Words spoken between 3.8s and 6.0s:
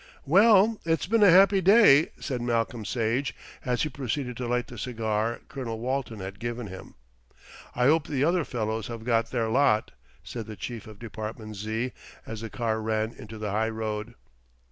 he proceeded to light the cigar Colonel